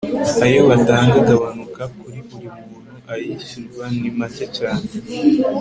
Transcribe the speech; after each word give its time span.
ayo 0.45 0.61
batanga 0.69 1.15
agabanuka 1.23 1.83
kuri 1.97 2.19
buri 2.27 2.47
muntu 2.59 2.93
ayishyurwa 3.13 3.85
ni 3.99 4.09
macye 4.17 4.45
cyane 4.57 4.85